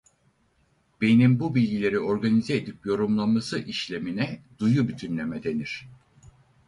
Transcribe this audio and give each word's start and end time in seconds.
Beynin 1.01 1.39
bu 1.39 1.55
bilgileri 1.55 1.99
organize 1.99 2.57
edip 2.57 2.85
yorumlaması 2.85 3.59
işlemine 3.59 4.39
duyu 4.59 4.87
bütünleme 4.87 5.43
denir. 5.43 5.87